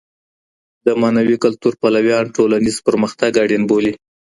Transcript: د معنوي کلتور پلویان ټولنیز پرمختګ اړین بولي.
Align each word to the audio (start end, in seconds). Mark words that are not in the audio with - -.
د 0.85 0.87
معنوي 1.01 1.37
کلتور 1.43 1.73
پلویان 1.81 2.25
ټولنیز 2.37 2.77
پرمختګ 2.87 3.31
اړین 3.43 3.63
بولي. 3.69 3.93